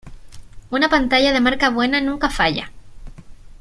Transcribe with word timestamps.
Una 0.71 0.89
pantalla 0.89 1.31
de 1.31 1.39
marca 1.41 1.69
buena 1.69 2.01
nunca 2.01 2.27
falla. 2.31 2.71